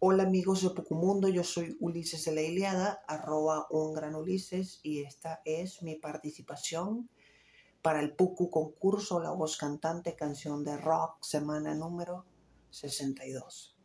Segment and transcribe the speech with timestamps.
[0.00, 5.02] Hola amigos de Pucumundo, yo soy Ulises de la Iliada, arroba un gran Ulises y
[5.02, 7.10] esta es mi participación
[7.82, 12.26] para el Pucu concurso La Voz Cantante Canción de Rock, semana número
[12.70, 13.76] 62.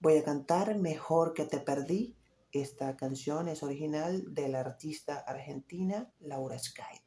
[0.00, 2.14] Voy a cantar Mejor que te perdí.
[2.52, 7.00] Esta canción es original de la artista argentina Laura Sky.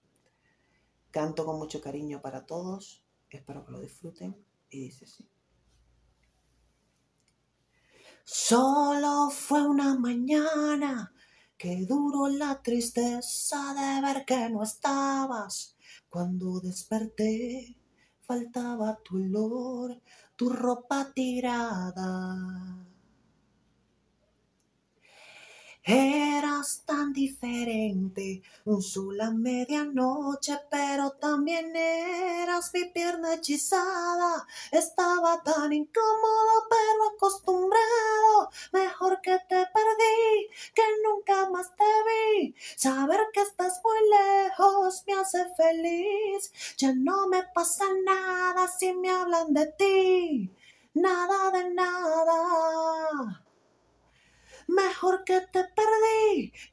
[1.11, 4.35] Canto con mucho cariño para todos, espero que lo disfruten
[4.71, 5.29] y dice así.
[8.29, 11.13] Solo fue una mañana
[11.57, 15.77] que duró la tristeza de ver que no estabas.
[16.09, 17.77] Cuando desperté,
[18.19, 20.01] faltaba tu olor,
[20.35, 22.85] tu ropa tirada.
[26.67, 34.45] Tan diferente, un sol a medianoche, pero también eras mi pierna hechizada.
[34.71, 38.49] Estaba tan incómodo, pero acostumbrado.
[38.73, 42.53] Mejor que te perdí, que nunca más te vi.
[42.75, 46.51] Saber que estás muy lejos me hace feliz.
[46.77, 50.51] Ya no me pasa nada si me hablan de ti.
[50.93, 53.43] Nada de nada.
[54.67, 55.96] Mejor que te perdí,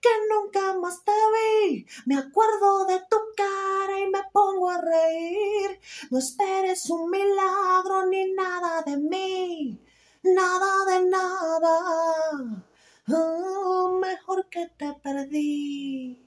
[0.01, 1.87] que nunca más te vi.
[2.07, 5.81] Me acuerdo de tu cara y me pongo a reír.
[6.11, 9.81] No esperes un milagro ni nada de mí.
[10.23, 12.65] Nada de nada.
[13.09, 16.24] Oh, mejor que te perdí.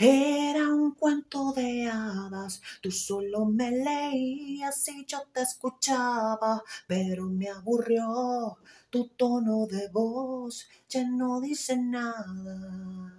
[0.00, 7.48] Era un cuento de hadas, tú solo me leías y yo te escuchaba, pero me
[7.48, 8.58] aburrió
[8.90, 13.18] tu tono de voz, ya no dice nada.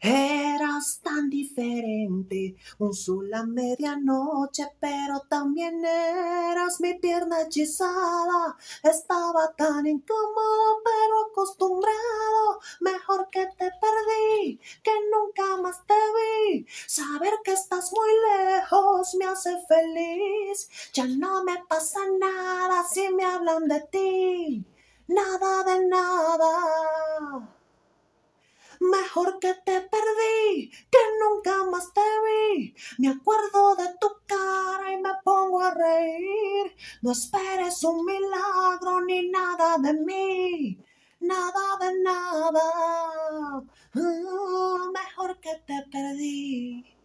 [0.00, 8.56] Eras tan diferente, un sol a medianoche, pero también eras mi pierna hechizada.
[8.82, 12.01] Estaba tan incómodo, pero acostumbrado.
[13.12, 16.66] Mejor que te perdí, que nunca más te vi.
[16.86, 20.70] Saber que estás muy lejos me hace feliz.
[20.94, 24.64] Ya no me pasa nada si me hablan de ti.
[25.08, 27.48] Nada de nada.
[28.80, 32.74] Mejor que te perdí, que nunca más te vi.
[32.96, 36.74] Me acuerdo de tu cara y me pongo a reír.
[37.02, 40.82] No esperes un milagro ni nada de mí.
[41.20, 42.91] Nada de nada.
[43.94, 46.96] Ah, mejor que te perdí.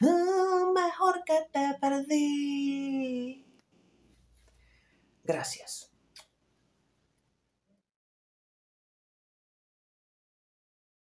[0.00, 3.44] Ah, mejor que te perdí.
[5.24, 5.91] Gracias.